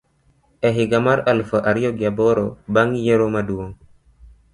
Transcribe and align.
e 0.67 0.69
higa 0.77 0.99
mar 1.07 1.19
eluf 1.31 1.49
ariyo 1.69 1.91
gi 1.97 2.05
aboro 2.09 2.45
bang' 2.73 2.91
yiero 3.03 3.25
maduong'. 3.35 3.71